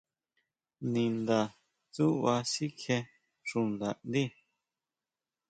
Ninda 0.91 1.39
tsúʼba 1.93 2.33
sikjie 2.51 2.97
xuʼnda 3.47 3.89
ndí. 4.07 4.23